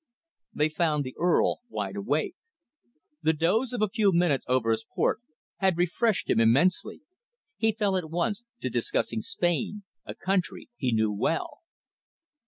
[0.51, 2.33] They found the Earl wide awake.
[3.21, 5.19] The doze of a few minutes over his port
[5.57, 7.03] had refreshed him immensely.
[7.55, 11.59] He fell at once to discussing Spain, a country he knew well.